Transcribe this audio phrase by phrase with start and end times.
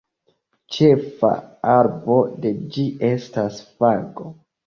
[0.75, 1.29] Ĉefa
[1.73, 4.27] arbo de ĝi estas fago.